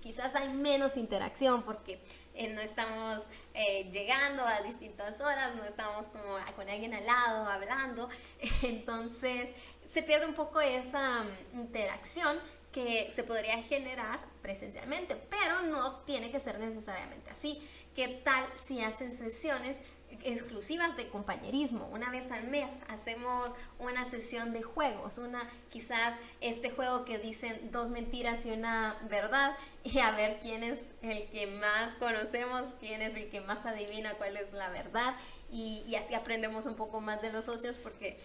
quizás 0.00 0.34
hay 0.34 0.48
menos 0.48 0.96
interacción 0.96 1.62
porque 1.62 2.00
eh, 2.34 2.48
no 2.48 2.60
estamos 2.60 3.24
eh, 3.54 3.88
llegando 3.90 4.44
a 4.44 4.60
distintas 4.62 5.20
horas, 5.20 5.54
no 5.54 5.64
estamos 5.64 6.08
como 6.08 6.38
con 6.56 6.68
alguien 6.68 6.94
al 6.94 7.04
lado 7.06 7.46
hablando, 7.46 8.08
entonces 8.62 9.54
se 9.88 10.02
pierde 10.02 10.26
un 10.26 10.34
poco 10.34 10.60
esa 10.60 11.24
mm, 11.24 11.58
interacción 11.58 12.38
que 12.72 13.10
se 13.12 13.22
podría 13.22 13.62
generar 13.62 14.18
presencialmente, 14.40 15.14
pero 15.14 15.60
no 15.62 15.96
tiene 16.00 16.30
que 16.30 16.40
ser 16.40 16.58
necesariamente 16.58 17.30
así. 17.30 17.60
¿Qué 17.94 18.08
tal 18.24 18.46
si 18.54 18.80
hacen 18.80 19.12
sesiones 19.12 19.82
exclusivas 20.24 20.96
de 20.96 21.08
compañerismo. 21.08 21.88
Una 21.92 22.10
vez 22.10 22.30
al 22.30 22.48
mes 22.48 22.78
hacemos 22.88 23.54
una 23.78 24.04
sesión 24.04 24.52
de 24.52 24.62
juegos, 24.62 25.18
una 25.18 25.48
quizás 25.70 26.16
este 26.40 26.70
juego 26.70 27.04
que 27.04 27.18
dicen 27.18 27.70
dos 27.70 27.90
mentiras 27.90 28.46
y 28.46 28.50
una 28.50 28.96
verdad 29.08 29.56
y 29.84 29.98
a 29.98 30.12
ver 30.12 30.38
quién 30.40 30.62
es 30.62 30.90
el 31.02 31.28
que 31.30 31.46
más 31.46 31.94
conocemos, 31.94 32.74
quién 32.80 33.02
es 33.02 33.16
el 33.16 33.30
que 33.30 33.40
más 33.40 33.66
adivina 33.66 34.14
cuál 34.14 34.36
es 34.36 34.52
la 34.52 34.68
verdad 34.68 35.14
y, 35.50 35.84
y 35.86 35.96
así 35.96 36.14
aprendemos 36.14 36.66
un 36.66 36.76
poco 36.76 37.00
más 37.00 37.20
de 37.22 37.32
los 37.32 37.46
socios 37.46 37.78
porque 37.78 38.18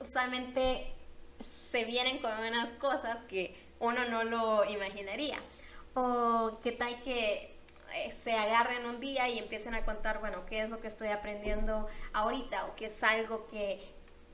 usualmente 0.00 0.94
se 1.40 1.84
vienen 1.84 2.18
con 2.18 2.32
unas 2.32 2.72
cosas 2.72 3.22
que 3.22 3.54
uno 3.80 4.04
no 4.08 4.24
lo 4.24 4.64
imaginaría. 4.64 5.38
O 5.94 6.60
qué 6.62 6.72
tal 6.72 7.02
que 7.02 7.49
eh, 7.94 8.14
se 8.22 8.32
agarren 8.32 8.86
un 8.86 9.00
día 9.00 9.28
y 9.28 9.38
empiecen 9.38 9.74
a 9.74 9.84
contar, 9.84 10.20
bueno, 10.20 10.46
qué 10.46 10.60
es 10.62 10.70
lo 10.70 10.80
que 10.80 10.88
estoy 10.88 11.08
aprendiendo 11.08 11.86
ahorita 12.12 12.66
o 12.66 12.76
qué 12.76 12.86
es 12.86 13.02
algo 13.02 13.46
que, 13.48 13.80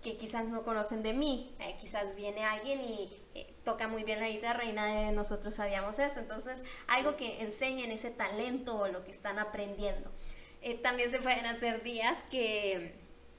que 0.03 0.17
quizás 0.17 0.49
no 0.49 0.63
conocen 0.63 1.03
de 1.03 1.13
mí. 1.13 1.55
Eh, 1.61 1.77
quizás 1.79 2.15
viene 2.15 2.45
alguien 2.45 2.81
y 2.81 3.11
eh, 3.35 3.55
toca 3.65 3.89
muy 3.89 4.05
bien 4.05 4.21
la 4.21 4.29
guitarra 4.29 4.65
y 4.65 4.73
nadie 4.73 5.07
de 5.07 5.13
nosotros 5.13 5.55
sabíamos 5.55 5.99
eso. 5.99 6.21
Entonces, 6.21 6.65
algo 6.87 7.17
que 7.17 7.41
enseñen 7.43 7.91
ese 7.91 8.11
talento 8.11 8.77
o 8.77 8.89
lo 8.89 9.05
que 9.05 9.11
están 9.11 9.39
aprendiendo. 9.39 10.11
también 10.83 11.11
se 11.11 11.21
pueden 11.21 11.47
hacer 11.47 11.83
días 11.83 12.19
que 12.31 12.95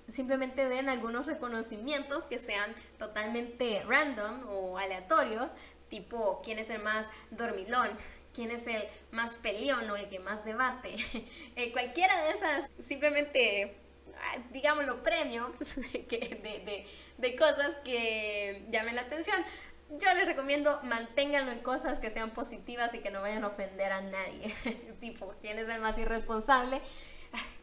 simplemente 0.08 0.68
den 0.70 0.90
algunos 0.90 1.26
reconocimientos 1.26 2.26
que 2.26 2.40
sean 2.40 2.74
totalmente 2.98 3.84
random 3.86 4.48
o 4.50 4.78
aleatorios, 4.78 5.56
tipo 5.90 6.42
quién 6.44 6.60
es 6.60 6.70
el 6.70 6.82
más 6.82 7.10
dormilón, 7.32 7.90
quién 8.34 8.52
es 8.52 8.68
el 8.68 8.84
más 9.12 9.36
peleón 9.36 9.90
o 9.90 9.96
el 9.96 10.10
que 10.10 10.20
más 10.20 10.46
debate. 10.46 10.96
Eh, 11.56 11.72
cualquiera 11.72 12.24
de 12.24 12.32
esas, 12.32 12.70
simplemente, 12.80 13.76
ah, 14.16 14.38
digámoslo, 14.52 15.02
premio 15.02 15.52
de, 15.92 16.86
de, 17.18 17.36
cosas 17.36 17.78
que 17.84 18.66
llamen 18.70 18.96
la 18.96 19.02
atención. 19.02 19.44
Yo 19.90 20.14
les 20.14 20.26
recomiendo 20.26 20.80
manténganlo 20.84 21.52
en 21.52 21.60
cosas 21.60 22.00
que 22.00 22.12
sean 22.12 22.32
positivas 22.32 22.94
y 22.94 23.00
que 23.00 23.10
no 23.10 23.22
vayan 23.22 23.44
a 23.44 23.48
ofender 23.48 23.92
a 23.92 24.02
nadie. 24.02 24.54
tipo, 25.00 25.34
quién 25.42 25.58
es 25.58 25.68
el 25.70 25.82
más 25.82 25.98
irresponsable. 25.98 26.82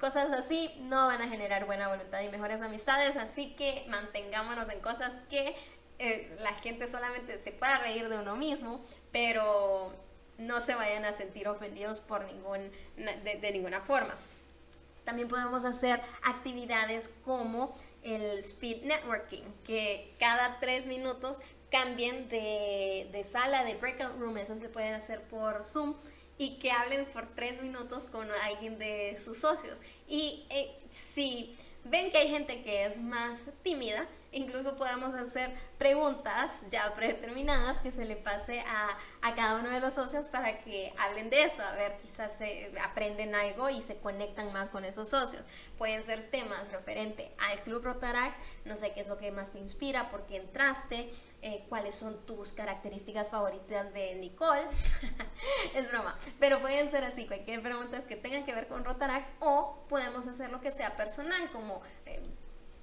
Cosas 0.01 0.33
así 0.33 0.75
no 0.83 1.07
van 1.07 1.23
a 1.23 1.29
generar 1.29 1.67
buena 1.67 1.89
voluntad 1.89 2.21
y 2.21 2.29
mejores 2.29 2.63
amistades, 2.63 3.17
así 3.17 3.55
que 3.55 3.85
mantengámonos 3.89 4.69
en 4.71 4.81
cosas 4.81 5.19
que 5.31 5.55
eh, 5.99 6.37
la 6.41 6.53
gente 6.53 6.89
solamente 6.89 7.39
se 7.39 7.53
pueda 7.53 7.79
reír 7.79 8.09
de 8.09 8.19
uno 8.19 8.37
mismo, 8.37 8.85
pero 9.13 9.95
no 10.39 10.61
se 10.61 10.75
vayan 10.75 11.05
a 11.05 11.13
sentir 11.13 11.49
ofendidos 11.49 12.01
por 12.01 12.25
ningún, 12.25 12.71
de, 12.97 13.51
ninguna 13.53 13.81
forma. 13.81 14.15
También 15.05 15.29
podemos 15.29 15.65
hacer 15.65 16.01
actividades 16.23 17.11
como 17.25 17.75
el 18.03 18.39
speed 18.39 18.85
networking, 18.85 19.43
que 19.65 20.15
cada 20.19 20.59
tres 20.61 20.87
minutos 20.87 21.41
cambien 21.71 22.29
de, 22.29 23.27
sala, 23.29 23.65
de 23.65 23.75
breakout 23.75 24.19
room, 24.19 24.39
eso 24.39 24.59
se 24.59 24.69
puede 24.69 24.89
hacer 24.89 25.23
por 25.23 25.63
Zoom, 25.63 25.95
y 26.39 26.59
que 26.59 26.71
hablen 26.71 27.07
por 27.07 27.27
tres 27.35 27.61
minutos 27.63 28.07
con 28.07 28.29
alguien 28.31 28.79
de 28.79 29.19
sus 29.23 29.39
socios. 29.39 29.81
Y 30.09 30.47
eh, 30.51 30.77
si 30.91 31.57
ven 31.85 32.11
que 32.11 32.19
hay 32.19 32.29
gente 32.29 32.63
que 32.63 32.85
es 32.85 32.99
más 32.99 33.47
tímida, 33.63 34.09
incluso 34.35 34.77
podemos 34.77 35.15
hacer 35.15 35.51
preguntas 35.79 36.63
ya 36.69 36.93
predeterminadas 36.95 37.81
que 37.81 37.91
se 37.91 38.05
le 38.05 38.17
pase 38.17 38.61
a, 38.61 38.97
a, 39.23 39.35
cada 39.35 39.61
uno 39.61 39.71
de 39.71 39.81
los 39.81 39.95
socios 39.95 40.29
para 40.29 40.59
que 40.59 40.93
hablen 40.99 41.31
de 41.31 41.45
eso, 41.45 41.63
a 41.63 41.73
ver, 41.73 41.97
quizás 41.99 42.37
se 42.37 42.73
aprenden 42.83 43.35
algo 43.35 43.71
y 43.71 43.81
se 43.83 43.97
conectan 43.97 44.53
más 44.53 44.69
con 44.69 44.85
esos 44.85 45.09
socios. 45.09 45.43
Pueden 45.79 46.03
ser 46.03 46.31
temas 46.31 46.71
referente 46.73 47.33
al 47.39 47.61
Club 47.63 47.85
Rotaract, 47.85 48.39
no 48.65 48.77
sé 48.77 48.93
qué 48.93 49.01
es 49.01 49.09
lo 49.09 49.19
que 49.19 49.31
más 49.31 49.53
te 49.53 49.59
inspira, 49.59 50.11
por 50.11 50.27
qué 50.27 50.37
entraste, 50.37 51.11
eh, 51.43 51.65
cuáles 51.69 51.95
son 51.95 52.25
tus 52.27 52.53
características 52.53 53.31
favoritas 53.31 53.93
de 53.93 54.15
Nicole. 54.17 54.67
es 55.75 55.91
broma, 55.91 56.17
pero 56.41 56.61
pueden 56.61 56.91
ser 56.91 57.05
así, 57.05 57.27
cualquier 57.27 57.63
preguntas 57.63 58.05
que 58.05 58.17
tengan 58.17 58.45
que 58.45 58.55
ver 58.55 58.67
con 58.67 58.85
Rotaract 58.85 59.29
o 59.41 59.85
podemos 59.89 60.27
hacer 60.27 60.51
lo 60.51 60.61
que 60.61 60.73
sea 60.73 60.97
personal, 60.97 61.51
como... 61.51 61.81
Eh, 62.07 62.21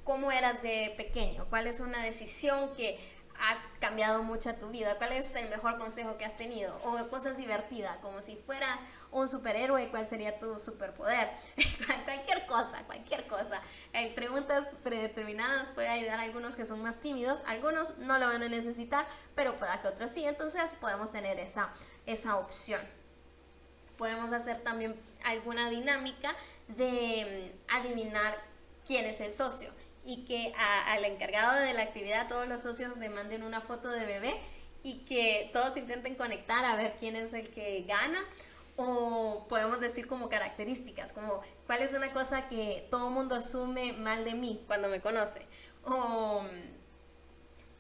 cómo 0.04 0.32
eras 0.32 0.62
de 0.62 0.94
pequeño, 0.98 1.46
cuál 1.50 1.68
es 1.68 1.80
una 1.80 2.04
decisión 2.04 2.74
que 2.74 3.00
ha 3.42 3.58
cambiado 3.80 4.22
mucho 4.22 4.54
tu 4.56 4.70
vida, 4.70 4.98
cuál 4.98 5.14
es 5.14 5.34
el 5.36 5.50
mejor 5.50 5.80
consejo 5.80 6.16
que 6.18 6.26
has 6.26 6.38
tenido, 6.38 6.80
o 6.84 7.10
cosas 7.10 7.38
divertidas, 7.38 7.98
como 7.98 8.22
si 8.22 8.36
fueras 8.36 8.80
un 9.12 9.28
superhéroe, 9.30 9.90
cuál 9.90 10.06
sería 10.06 10.38
tu 10.38 10.60
superpoder, 10.60 11.28
cualquier 12.06 12.46
cosa, 12.46 12.84
cualquier 12.86 13.26
cosa. 13.26 13.60
Hay 13.94 14.12
preguntas 14.12 14.74
predeterminadas 14.84 15.70
puede 15.70 15.88
ayudar 15.88 16.20
a 16.20 16.24
algunos 16.24 16.56
que 16.56 16.66
son 16.66 16.84
más 16.84 17.00
tímidos, 17.00 17.42
algunos 17.48 17.98
no 17.98 18.20
lo 18.20 18.28
van 18.28 18.44
a 18.44 18.50
necesitar, 18.50 19.08
pero 19.36 19.56
pueda 19.56 19.82
que 19.82 19.88
otros 19.88 20.12
sí, 20.12 20.24
entonces 20.24 20.76
podemos 20.76 21.12
tener 21.12 21.40
esa, 21.40 21.72
esa 22.06 22.38
opción. 22.38 22.82
Podemos 23.98 24.32
hacer 24.34 24.62
también 24.62 25.00
alguna 25.24 25.70
dinámica 25.70 26.36
de 26.68 27.52
mm, 27.70 27.76
adivinar 27.76 28.38
quién 28.86 29.06
es 29.06 29.20
el 29.20 29.32
socio 29.32 29.81
y 30.06 30.26
que 30.26 30.54
al 30.56 31.06
encargado 31.06 31.60
de 31.60 31.74
la 31.74 31.84
actividad 31.84 32.28
todos 32.28 32.48
los 32.48 32.62
socios 32.62 32.98
le 32.98 33.10
manden 33.10 33.44
una 33.44 33.62
foto 33.62 33.90
de 33.90 34.06
bebé 34.06 34.34
y 34.84 35.06
que 35.06 35.50
todos 35.54 35.78
intenten 35.78 36.16
conectar 36.16 36.66
a 36.66 36.76
ver 36.76 36.96
quién 37.00 37.16
es 37.16 37.34
el 37.34 37.50
que 37.52 37.84
gana 37.88 38.24
o 38.78 39.46
podemos 39.48 39.80
decir 39.80 40.08
como 40.08 40.30
características, 40.30 41.14
como 41.14 41.42
cuál 41.68 41.82
es 41.82 41.94
una 41.94 42.12
cosa 42.14 42.48
que 42.48 42.88
todo 42.90 43.10
mundo 43.12 43.36
asume 43.36 43.94
mal 43.94 44.26
de 44.26 44.34
mí 44.34 44.64
cuando 44.66 44.88
me 44.88 45.02
conoce 45.02 45.46
o 45.84 46.44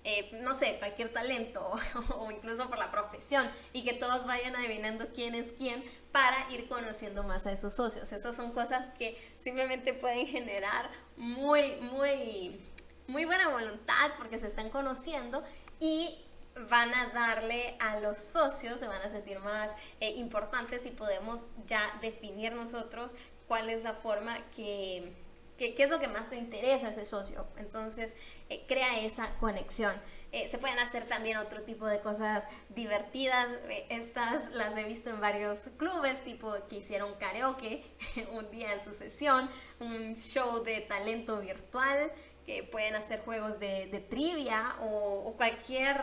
eh, 0.03 0.29
no 0.41 0.55
sé, 0.55 0.77
cualquier 0.79 1.13
talento 1.13 1.73
o, 2.17 2.31
incluso 2.31 2.67
por 2.69 2.79
la 2.79 2.91
profesión 2.91 3.49
y 3.71 3.83
que 3.83 3.93
todos 3.93 4.25
vayan 4.25 4.55
adivinando 4.55 5.07
quién 5.13 5.35
es 5.35 5.51
quién 5.51 5.83
para 6.11 6.49
ir 6.51 6.67
conociendo 6.67 7.23
más 7.23 7.45
a 7.45 7.51
esos 7.51 7.73
socios. 7.73 8.11
Esas 8.11 8.35
son 8.35 8.51
cosas 8.51 8.89
que 8.97 9.17
simplemente 9.37 9.93
pueden 9.93 10.25
generar 10.25 10.89
muy, 11.17 11.75
muy, 11.81 12.59
muy 13.07 13.25
buena 13.25 13.49
voluntad 13.49 14.11
porque 14.17 14.39
se 14.39 14.47
están 14.47 14.69
conociendo 14.69 15.43
y 15.79 16.25
van 16.69 16.93
a 16.93 17.07
darle 17.13 17.77
a 17.79 17.99
los 17.99 18.17
socios, 18.17 18.79
se 18.79 18.87
van 18.87 19.01
a 19.01 19.09
sentir 19.09 19.39
más 19.39 19.75
eh, 19.99 20.11
importantes 20.11 20.85
y 20.85 20.91
podemos 20.91 21.47
ya 21.65 21.81
definir 22.01 22.53
nosotros 22.53 23.13
cuál 23.47 23.69
es 23.69 23.83
la 23.83 23.93
forma 23.93 24.37
que 24.55 25.13
qué, 25.61 25.75
qué 25.75 25.83
es 25.83 25.91
lo 25.91 25.99
que 25.99 26.07
más 26.07 26.27
te 26.27 26.37
interesa 26.37 26.89
ese 26.89 27.05
socio. 27.05 27.45
Entonces, 27.57 28.17
eh, 28.49 28.65
crea 28.67 29.01
esa 29.01 29.37
conexión. 29.37 29.93
Eh, 30.31 30.47
se 30.47 30.57
pueden 30.57 30.79
hacer 30.79 31.05
también 31.05 31.37
otro 31.37 31.61
tipo 31.61 31.85
de 31.85 31.99
cosas 31.99 32.45
divertidas. 32.69 33.47
Eh, 33.69 33.85
estas 33.89 34.55
las 34.55 34.75
he 34.75 34.85
visto 34.85 35.11
en 35.11 35.21
varios 35.21 35.69
clubes, 35.77 36.21
tipo 36.21 36.51
que 36.67 36.77
hicieron 36.77 37.13
karaoke 37.19 37.83
un 38.31 38.49
día 38.49 38.73
en 38.73 38.81
su 38.81 38.91
sesión, 38.91 39.47
un 39.79 40.15
show 40.15 40.63
de 40.63 40.81
talento 40.81 41.39
virtual 41.41 42.11
que 42.43 42.63
pueden 42.63 42.95
hacer 42.95 43.19
juegos 43.23 43.59
de, 43.59 44.03
trivia 44.09 44.75
o, 44.79 45.35
cualquier, 45.37 46.01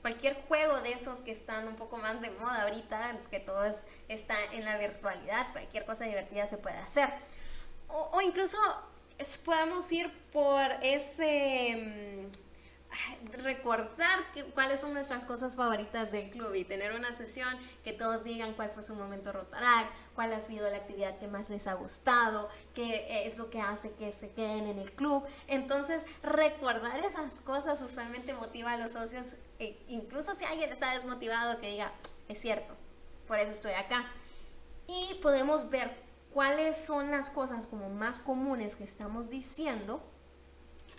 cualquier 0.00 0.34
juego 0.48 0.80
de 0.80 0.92
esos 0.92 1.20
que 1.20 1.30
están 1.30 1.68
un 1.68 1.76
poco 1.76 1.98
más 1.98 2.22
de 2.22 2.30
moda 2.30 2.62
ahorita, 2.62 3.18
que 3.30 3.38
todo 3.38 3.70
está 4.08 4.34
en 4.52 4.64
la 4.64 4.78
virtualidad, 4.78 5.52
cualquier 5.52 5.84
cosa 5.84 6.06
divertida 6.06 6.46
se 6.46 6.56
puede 6.56 6.78
hacer. 6.78 7.10
O, 7.94 8.20
incluso 8.22 8.56
podemos 9.44 9.90
ir 9.92 10.10
por 10.32 10.62
ese 10.82 12.28
recordar 13.32 14.18
cuáles 14.54 14.80
son 14.80 14.92
nuestras 14.92 15.24
cosas 15.24 15.56
favoritas 15.56 16.10
del 16.12 16.30
club 16.30 16.54
y 16.54 16.64
tener 16.64 16.92
una 16.92 17.14
sesión 17.14 17.58
que 17.84 17.92
todos 17.92 18.22
digan 18.24 18.52
cuál 18.54 18.70
fue 18.70 18.82
su 18.82 18.94
momento 18.94 19.32
Rotaract, 19.32 19.94
cuál 20.14 20.32
ha 20.32 20.40
sido 20.40 20.70
la 20.70 20.76
actividad 20.76 21.18
que 21.18 21.26
más 21.26 21.48
les 21.48 21.66
ha 21.66 21.74
gustado, 21.74 22.48
qué 22.74 23.26
es 23.26 23.38
lo 23.38 23.48
que 23.50 23.60
hace 23.60 23.92
que 23.92 24.12
se 24.12 24.30
queden 24.30 24.66
en 24.66 24.78
el 24.78 24.92
club. 24.92 25.24
Entonces, 25.46 26.02
recordar 26.22 26.98
esas 27.00 27.40
cosas 27.40 27.80
usualmente 27.82 28.34
motiva 28.34 28.72
a 28.72 28.76
los 28.78 28.92
socios, 28.92 29.36
e 29.58 29.78
incluso 29.88 30.34
si 30.34 30.44
alguien 30.44 30.70
está 30.70 30.94
desmotivado, 30.94 31.60
que 31.60 31.70
diga, 31.70 31.92
es 32.28 32.40
cierto, 32.40 32.74
por 33.26 33.38
eso 33.38 33.52
estoy 33.52 33.72
acá. 33.72 34.10
Y 34.86 35.14
podemos 35.22 35.70
ver 35.70 36.11
cuáles 36.32 36.76
son 36.76 37.10
las 37.10 37.30
cosas 37.30 37.66
como 37.66 37.88
más 37.90 38.18
comunes 38.18 38.76
que 38.76 38.84
estamos 38.84 39.30
diciendo 39.30 40.02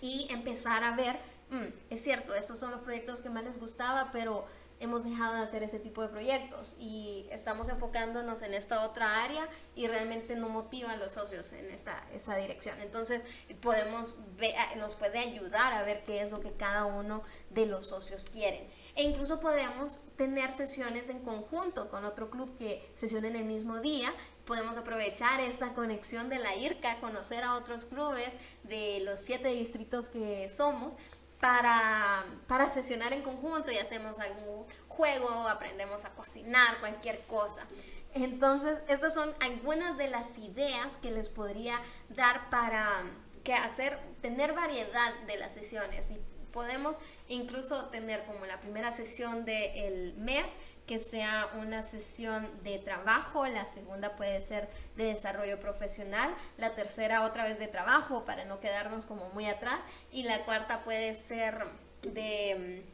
y 0.00 0.26
empezar 0.30 0.84
a 0.84 0.96
ver 0.96 1.18
Mm, 1.50 1.66
es 1.90 2.02
cierto, 2.02 2.34
estos 2.34 2.58
son 2.58 2.70
los 2.72 2.80
proyectos 2.80 3.22
que 3.22 3.30
más 3.30 3.44
les 3.44 3.58
gustaba, 3.58 4.10
pero 4.12 4.44
hemos 4.80 5.04
dejado 5.04 5.36
de 5.36 5.42
hacer 5.42 5.62
ese 5.62 5.78
tipo 5.78 6.02
de 6.02 6.08
proyectos 6.08 6.74
y 6.80 7.26
estamos 7.30 7.68
enfocándonos 7.68 8.42
en 8.42 8.54
esta 8.54 8.84
otra 8.84 9.22
área 9.22 9.48
y 9.76 9.86
realmente 9.86 10.34
no 10.34 10.48
motiva 10.48 10.90
a 10.90 10.96
los 10.96 11.12
socios 11.12 11.52
en 11.52 11.70
esa, 11.70 11.96
esa 12.12 12.36
dirección. 12.36 12.80
Entonces, 12.80 13.22
podemos 13.60 14.16
ver, 14.36 14.54
nos 14.76 14.96
puede 14.96 15.18
ayudar 15.18 15.74
a 15.74 15.84
ver 15.84 16.02
qué 16.04 16.22
es 16.22 16.32
lo 16.32 16.40
que 16.40 16.52
cada 16.52 16.86
uno 16.86 17.22
de 17.50 17.66
los 17.66 17.86
socios 17.86 18.24
quieren. 18.24 18.68
E 18.96 19.04
incluso 19.04 19.40
podemos 19.40 20.00
tener 20.16 20.52
sesiones 20.52 21.08
en 21.08 21.20
conjunto 21.20 21.88
con 21.88 22.04
otro 22.04 22.30
club 22.30 22.56
que 22.56 22.90
sesione 22.94 23.28
en 23.28 23.36
el 23.36 23.44
mismo 23.44 23.80
día. 23.80 24.12
Podemos 24.44 24.76
aprovechar 24.76 25.40
esa 25.40 25.72
conexión 25.74 26.28
de 26.28 26.38
la 26.38 26.54
IRCA, 26.54 27.00
conocer 27.00 27.44
a 27.44 27.54
otros 27.54 27.86
clubes 27.86 28.34
de 28.62 29.00
los 29.00 29.20
siete 29.20 29.48
distritos 29.48 30.08
que 30.08 30.48
somos 30.50 30.96
para, 31.40 32.24
para 32.46 32.68
sesionar 32.68 33.12
en 33.12 33.22
conjunto 33.22 33.70
y 33.70 33.78
hacemos 33.78 34.18
algún 34.18 34.66
juego, 34.88 35.28
aprendemos 35.48 36.04
a 36.04 36.10
cocinar, 36.10 36.78
cualquier 36.80 37.20
cosa. 37.26 37.66
Entonces, 38.14 38.80
estas 38.88 39.12
son 39.12 39.34
algunas 39.40 39.98
de 39.98 40.08
las 40.08 40.38
ideas 40.38 40.96
que 40.98 41.10
les 41.10 41.28
podría 41.28 41.80
dar 42.10 42.48
para 42.48 43.02
que 43.42 43.54
hacer, 43.54 43.98
tener 44.22 44.54
variedad 44.54 45.14
de 45.26 45.36
las 45.36 45.52
sesiones 45.52 46.10
y 46.10 46.18
podemos 46.54 46.98
incluso 47.28 47.86
tener 47.86 48.24
como 48.24 48.46
la 48.46 48.60
primera 48.60 48.92
sesión 48.92 49.44
del 49.44 50.14
mes 50.14 50.56
que 50.86 50.98
sea 50.98 51.50
una 51.54 51.82
sesión 51.82 52.48
de 52.62 52.78
trabajo, 52.78 53.46
la 53.46 53.66
segunda 53.66 54.16
puede 54.16 54.40
ser 54.40 54.68
de 54.96 55.04
desarrollo 55.04 55.58
profesional, 55.58 56.34
la 56.58 56.74
tercera 56.74 57.24
otra 57.24 57.44
vez 57.44 57.58
de 57.58 57.68
trabajo 57.68 58.24
para 58.24 58.44
no 58.44 58.60
quedarnos 58.60 59.06
como 59.06 59.30
muy 59.30 59.46
atrás 59.46 59.82
y 60.12 60.24
la 60.24 60.44
cuarta 60.44 60.84
puede 60.84 61.14
ser 61.14 61.64
de, 62.02 62.84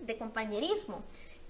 de 0.00 0.18
compañerismo. 0.18 1.04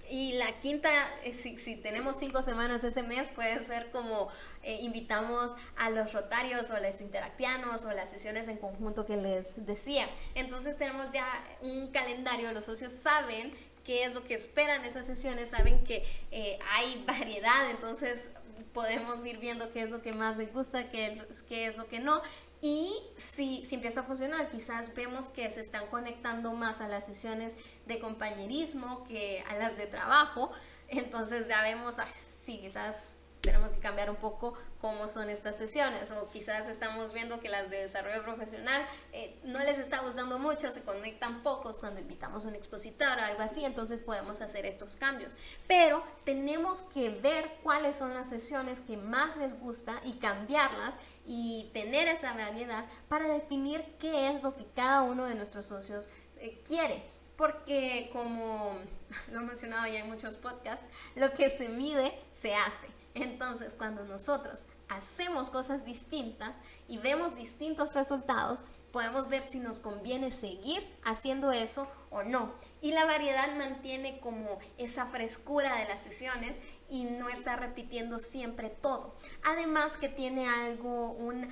Y 0.09 0.33
la 0.33 0.59
quinta, 0.59 0.91
eh, 1.23 1.31
si, 1.31 1.57
si, 1.57 1.77
tenemos 1.77 2.17
cinco 2.17 2.41
semanas 2.41 2.83
ese 2.83 3.03
mes, 3.03 3.29
puede 3.29 3.63
ser 3.63 3.89
como 3.89 4.27
eh, 4.61 4.79
invitamos 4.81 5.53
a 5.77 5.89
los 5.89 6.11
rotarios 6.11 6.69
o 6.69 6.75
a 6.75 6.81
los 6.81 6.99
interactianos 6.99 7.85
o 7.85 7.91
las 7.93 8.09
sesiones 8.09 8.49
en 8.49 8.57
conjunto 8.57 9.05
que 9.05 9.15
les 9.15 9.65
decía. 9.65 10.07
Entonces 10.35 10.77
tenemos 10.77 11.11
ya 11.11 11.25
un 11.61 11.89
calendario, 11.91 12.51
los 12.51 12.65
socios 12.65 12.91
saben 12.91 13.53
qué 13.83 14.05
es 14.05 14.13
lo 14.13 14.23
que 14.23 14.33
esperan 14.33 14.85
esas 14.85 15.05
sesiones, 15.05 15.49
saben 15.49 15.83
que 15.83 16.03
eh, 16.31 16.59
hay 16.71 17.03
variedad, 17.07 17.69
entonces 17.71 18.29
podemos 18.73 19.25
ir 19.25 19.37
viendo 19.37 19.71
qué 19.71 19.81
es 19.81 19.91
lo 19.91 20.01
que 20.01 20.13
más 20.13 20.37
les 20.37 20.51
gusta, 20.51 20.89
qué 20.89 21.07
es, 21.29 21.43
qué 21.43 21.67
es 21.67 21.77
lo 21.77 21.87
que 21.87 21.99
no. 21.99 22.21
Y 22.61 22.95
si, 23.17 23.63
si 23.65 23.75
empieza 23.75 24.01
a 24.01 24.03
funcionar, 24.03 24.49
quizás 24.49 24.93
vemos 24.93 25.27
que 25.27 25.49
se 25.51 25.59
están 25.59 25.87
conectando 25.87 26.53
más 26.53 26.81
a 26.81 26.87
las 26.87 27.05
sesiones 27.05 27.57
de 27.85 27.99
compañerismo 27.99 29.03
que 29.03 29.43
a 29.49 29.55
las 29.57 29.77
de 29.77 29.85
trabajo. 29.85 30.51
Entonces 30.87 31.47
ya 31.47 31.61
vemos, 31.61 31.97
si 32.11 32.59
quizás 32.59 33.15
tenemos 33.43 33.73
que 33.73 33.79
cambiar 33.79 34.09
un 34.09 34.15
poco 34.15 34.53
cómo 34.79 35.09
son 35.09 35.29
estas 35.29 35.57
sesiones 35.57 36.11
o 36.11 36.29
quizás 36.31 36.69
estamos 36.69 37.11
viendo 37.11 37.41
que 37.41 37.49
las 37.49 37.69
de 37.69 37.81
desarrollo 37.81 38.23
profesional 38.23 38.85
eh, 39.11 39.37
no 39.43 39.59
les 39.59 39.79
está 39.79 39.99
gustando 39.99 40.39
mucho, 40.39 40.71
se 40.71 40.81
conectan 40.81 41.43
pocos 41.43 41.77
cuando 41.77 41.99
invitamos 41.99 42.45
a 42.45 42.47
un 42.47 42.55
expositor 42.55 43.19
o 43.19 43.21
algo 43.21 43.41
así, 43.41 43.65
entonces 43.65 43.99
podemos 43.99 44.39
hacer 44.39 44.65
estos 44.65 44.95
cambios. 44.95 45.35
Pero 45.67 46.01
tenemos 46.23 46.83
que 46.83 47.09
ver 47.09 47.57
cuáles 47.61 47.97
son 47.97 48.13
las 48.13 48.29
sesiones 48.29 48.79
que 48.79 48.95
más 48.95 49.35
les 49.35 49.59
gusta 49.59 49.93
y 50.05 50.13
cambiarlas 50.13 50.97
y 51.27 51.69
tener 51.73 52.07
esa 52.07 52.33
variedad 52.33 52.85
para 53.09 53.27
definir 53.27 53.83
qué 53.99 54.29
es 54.29 54.41
lo 54.41 54.55
que 54.55 54.65
cada 54.73 55.01
uno 55.01 55.25
de 55.25 55.35
nuestros 55.35 55.65
socios 55.65 56.07
eh, 56.37 56.61
quiere. 56.65 57.03
Porque 57.35 58.09
como 58.13 58.79
lo 59.31 59.41
he 59.41 59.43
mencionado 59.43 59.85
ya 59.87 59.99
en 59.99 60.07
muchos 60.07 60.37
podcasts, 60.37 60.85
lo 61.15 61.33
que 61.33 61.49
se 61.49 61.67
mide 61.67 62.17
se 62.31 62.55
hace. 62.55 63.02
Entonces, 63.15 63.75
cuando 63.75 64.03
nosotros 64.05 64.65
hacemos 64.89 65.49
cosas 65.49 65.85
distintas 65.85 66.61
y 66.87 66.97
vemos 66.97 67.35
distintos 67.35 67.93
resultados, 67.93 68.65
podemos 68.91 69.29
ver 69.29 69.43
si 69.43 69.59
nos 69.59 69.79
conviene 69.79 70.31
seguir 70.31 70.81
haciendo 71.03 71.51
eso 71.51 71.87
o 72.09 72.23
no. 72.23 72.53
Y 72.81 72.91
la 72.91 73.05
variedad 73.05 73.55
mantiene 73.55 74.19
como 74.19 74.59
esa 74.77 75.05
frescura 75.05 75.77
de 75.77 75.85
las 75.85 76.01
sesiones 76.01 76.59
y 76.89 77.03
no 77.03 77.29
está 77.29 77.55
repitiendo 77.55 78.19
siempre 78.19 78.69
todo. 78.69 79.15
Además 79.43 79.97
que 79.97 80.09
tiene 80.09 80.47
algo, 80.47 81.11
un 81.11 81.47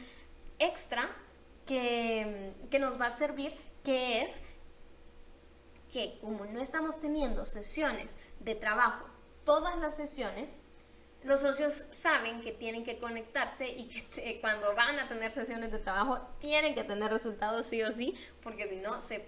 extra 0.57 1.09
que, 1.67 2.53
que 2.71 2.79
nos 2.79 2.99
va 2.99 3.07
a 3.07 3.11
servir, 3.11 3.55
que 3.83 4.23
es 4.23 4.41
que 5.91 6.17
como 6.21 6.45
no 6.45 6.59
estamos 6.59 6.99
teniendo 6.99 7.45
sesiones 7.45 8.17
de 8.39 8.55
trabajo, 8.55 9.05
todas 9.43 9.77
las 9.77 9.95
sesiones, 9.95 10.55
los 11.23 11.41
socios 11.41 11.85
saben 11.91 12.41
que 12.41 12.51
tienen 12.51 12.83
que 12.83 12.97
conectarse 12.97 13.67
y 13.67 13.85
que 13.85 14.39
cuando 14.41 14.73
van 14.75 14.97
a 14.99 15.07
tener 15.07 15.31
sesiones 15.31 15.71
de 15.71 15.79
trabajo 15.79 16.19
tienen 16.39 16.73
que 16.73 16.83
tener 16.83 17.11
resultados 17.11 17.65
sí 17.65 17.83
o 17.83 17.91
sí, 17.91 18.15
porque 18.41 18.67
si 18.67 18.77
no, 18.77 18.99
se, 18.99 19.25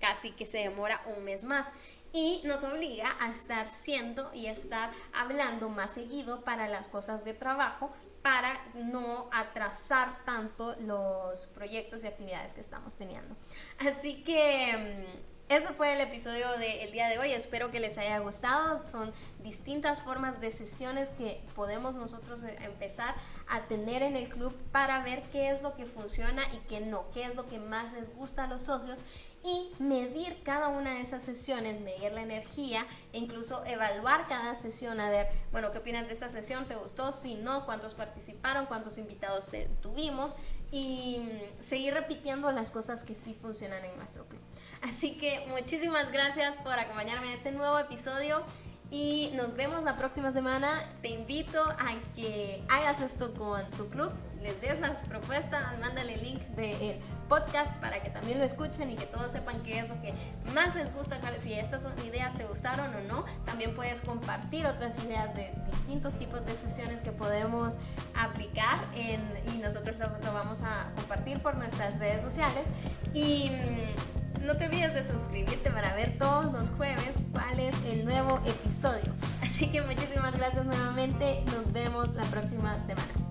casi 0.00 0.30
que 0.32 0.46
se 0.46 0.58
demora 0.58 1.02
un 1.06 1.24
mes 1.24 1.44
más. 1.44 1.72
Y 2.12 2.42
nos 2.44 2.62
obliga 2.62 3.16
a 3.20 3.30
estar 3.30 3.68
siendo 3.68 4.32
y 4.32 4.46
estar 4.46 4.92
hablando 5.12 5.68
más 5.68 5.94
seguido 5.94 6.44
para 6.44 6.68
las 6.68 6.86
cosas 6.86 7.24
de 7.24 7.34
trabajo 7.34 7.92
para 8.22 8.58
no 8.74 9.28
atrasar 9.32 10.24
tanto 10.24 10.76
los 10.80 11.46
proyectos 11.48 12.04
y 12.04 12.06
actividades 12.06 12.54
que 12.54 12.60
estamos 12.60 12.96
teniendo. 12.96 13.36
Así 13.80 14.22
que 14.22 15.06
mm, 15.10 15.33
eso 15.48 15.74
fue 15.74 15.92
el 15.92 16.00
episodio 16.00 16.48
del 16.58 16.90
día 16.90 17.08
de 17.08 17.18
hoy. 17.18 17.32
Espero 17.32 17.70
que 17.70 17.78
les 17.78 17.98
haya 17.98 18.18
gustado. 18.18 18.86
Son 18.86 19.12
distintas 19.42 20.00
formas 20.00 20.40
de 20.40 20.50
sesiones 20.50 21.10
que 21.10 21.42
podemos 21.54 21.96
nosotros 21.96 22.42
eh, 22.44 22.56
empezar 22.62 23.14
a 23.48 23.60
tener 23.66 24.02
en 24.02 24.16
el 24.16 24.28
club 24.30 24.56
para 24.72 25.02
ver 25.04 25.22
qué 25.32 25.50
es 25.50 25.62
lo 25.62 25.76
que 25.76 25.84
funciona 25.84 26.42
y 26.54 26.58
qué 26.66 26.80
no, 26.80 27.04
qué 27.12 27.24
es 27.24 27.36
lo 27.36 27.46
que 27.46 27.58
más 27.58 27.92
les 27.92 28.14
gusta 28.14 28.44
a 28.44 28.46
los 28.46 28.62
socios 28.62 29.02
y 29.44 29.70
medir 29.78 30.42
cada 30.42 30.68
una 30.68 30.94
de 30.94 31.02
esas 31.02 31.22
sesiones, 31.22 31.78
medir 31.80 32.12
la 32.12 32.22
energía 32.22 32.86
e 33.12 33.18
incluso 33.18 33.62
evaluar 33.66 34.26
cada 34.26 34.54
sesión 34.54 34.98
a 34.98 35.10
ver, 35.10 35.28
bueno, 35.52 35.70
¿qué 35.70 35.78
opinas 35.78 36.06
de 36.06 36.14
esta 36.14 36.30
sesión? 36.30 36.64
¿Te 36.66 36.76
gustó? 36.76 37.12
Si 37.12 37.34
no, 37.34 37.66
¿cuántos 37.66 37.92
participaron? 37.92 38.64
¿Cuántos 38.64 38.96
invitados 38.96 39.48
tuvimos? 39.82 40.34
Y 40.74 41.20
seguir 41.60 41.94
repitiendo 41.94 42.50
las 42.50 42.72
cosas 42.72 43.04
que 43.04 43.14
sí 43.14 43.32
funcionan 43.32 43.84
en 43.84 43.96
nuestro 43.96 44.26
club. 44.26 44.40
Así 44.82 45.14
que 45.14 45.46
muchísimas 45.50 46.10
gracias 46.10 46.58
por 46.58 46.72
acompañarme 46.72 47.28
en 47.28 47.34
este 47.34 47.52
nuevo 47.52 47.78
episodio 47.78 48.42
y 48.90 49.30
nos 49.36 49.54
vemos 49.54 49.84
la 49.84 49.96
próxima 49.96 50.32
semana. 50.32 50.82
Te 51.00 51.10
invito 51.10 51.62
a 51.62 51.94
que 52.16 52.60
hagas 52.68 53.00
esto 53.02 53.34
con 53.34 53.70
tu 53.70 53.88
club 53.88 54.10
les 54.44 54.60
des 54.60 54.78
las 54.78 55.02
propuestas, 55.02 55.62
mándale 55.80 56.14
el 56.14 56.22
link 56.22 56.40
del 56.54 57.00
podcast 57.30 57.72
para 57.80 58.00
que 58.02 58.10
también 58.10 58.38
lo 58.38 58.44
escuchen 58.44 58.90
y 58.90 58.94
que 58.94 59.06
todos 59.06 59.32
sepan 59.32 59.62
qué 59.62 59.78
es 59.78 59.88
lo 59.88 59.98
que 60.02 60.12
más 60.52 60.74
les 60.74 60.92
gusta, 60.92 61.18
si 61.32 61.54
estas 61.54 61.88
ideas 62.06 62.34
te 62.34 62.44
gustaron 62.44 62.94
o 62.94 63.00
no. 63.08 63.24
También 63.46 63.74
puedes 63.74 64.02
compartir 64.02 64.66
otras 64.66 65.02
ideas 65.02 65.34
de 65.34 65.50
distintos 65.70 66.18
tipos 66.18 66.44
de 66.44 66.54
sesiones 66.54 67.00
que 67.00 67.10
podemos 67.10 67.74
aplicar 68.14 68.76
y 68.94 69.56
nosotros 69.58 69.98
lo, 69.98 70.08
lo 70.08 70.34
vamos 70.34 70.62
a 70.62 70.90
compartir 70.94 71.40
por 71.40 71.56
nuestras 71.56 71.98
redes 71.98 72.20
sociales. 72.20 72.68
Y 73.14 73.50
mm, 73.50 74.44
no 74.46 74.58
te 74.58 74.66
olvides 74.66 74.92
de 74.92 75.06
suscribirte 75.06 75.70
para 75.70 75.94
ver 75.94 76.18
todos 76.18 76.52
los 76.52 76.68
jueves 76.70 77.16
cuál 77.32 77.60
es 77.60 77.82
el 77.86 78.04
nuevo 78.04 78.40
episodio. 78.44 79.10
Así 79.42 79.70
que 79.70 79.80
muchísimas 79.80 80.36
gracias 80.36 80.66
nuevamente. 80.66 81.42
Nos 81.46 81.72
vemos 81.72 82.12
la 82.12 82.24
próxima 82.24 82.78
semana. 82.80 83.23